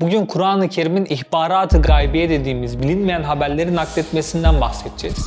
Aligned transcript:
Bugün 0.00 0.26
Kur'an-ı 0.26 0.68
Kerim'in 0.68 1.06
ihbaratı 1.10 1.82
gaybiye 1.82 2.30
dediğimiz 2.30 2.82
bilinmeyen 2.82 3.22
haberleri 3.22 3.76
nakletmesinden 3.76 4.60
bahsedeceğiz. 4.60 5.26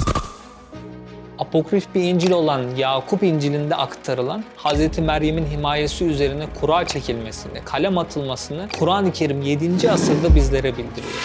Apokrif 1.40 1.96
bir 1.96 2.04
İncil 2.04 2.32
olan 2.32 2.62
Yakup 2.78 3.24
İncil'inde 3.24 3.76
aktarılan 3.76 4.44
Hz. 4.58 5.00
Meryem'in 5.00 5.46
himayesi 5.46 6.06
üzerine 6.06 6.46
kura 6.62 6.88
çekilmesini, 6.88 7.54
kalem 7.66 7.98
atılmasını 7.98 8.68
Kur'an-ı 8.80 9.12
Kerim 9.12 9.42
7. 9.42 9.92
asırda 9.92 10.36
bizlere 10.36 10.72
bildiriyor. 10.74 11.24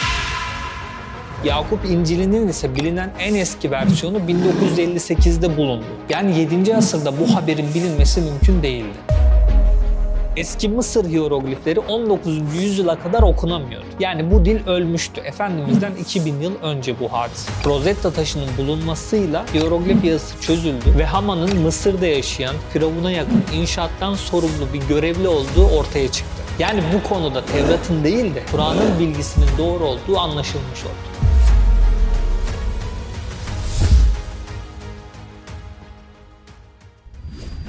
Yakup 1.44 1.84
İncil'inin 1.84 2.48
ise 2.48 2.74
bilinen 2.76 3.10
en 3.20 3.34
eski 3.34 3.70
versiyonu 3.70 4.18
1958'de 4.18 5.56
bulundu. 5.56 5.84
Yani 6.10 6.38
7. 6.38 6.76
asırda 6.76 7.12
bu 7.20 7.34
haberin 7.34 7.74
bilinmesi 7.74 8.20
mümkün 8.20 8.62
değildi. 8.62 9.27
Eski 10.38 10.68
Mısır 10.68 11.04
hieroglifleri 11.04 11.80
19. 11.80 12.54
yüzyıla 12.54 12.98
kadar 12.98 13.22
okunamıyordu. 13.22 13.86
Yani 14.00 14.30
bu 14.30 14.44
dil 14.44 14.66
ölmüştü. 14.66 15.20
Efendimiz'den 15.20 15.92
2000 16.00 16.40
yıl 16.40 16.52
önce 16.62 17.00
bu 17.00 17.12
hadise. 17.12 17.52
Rosetta 17.64 18.10
taşının 18.10 18.48
bulunmasıyla 18.58 19.44
hieroglif 19.54 20.04
yazısı 20.04 20.40
çözüldü 20.40 20.98
ve 20.98 21.04
Haman'ın 21.04 21.60
Mısır'da 21.60 22.06
yaşayan 22.06 22.54
Firavun'a 22.72 23.10
yakın 23.10 23.44
inşaattan 23.54 24.14
sorumlu 24.14 24.72
bir 24.72 24.80
görevli 24.88 25.28
olduğu 25.28 25.68
ortaya 25.78 26.12
çıktı. 26.12 26.42
Yani 26.58 26.82
bu 26.94 27.08
konuda 27.08 27.44
Tevrat'ın 27.44 28.04
değil 28.04 28.34
de 28.34 28.42
Kur'an'ın 28.52 28.98
bilgisinin 28.98 29.48
doğru 29.58 29.84
olduğu 29.84 30.18
anlaşılmış 30.18 30.84
oldu. 30.84 31.17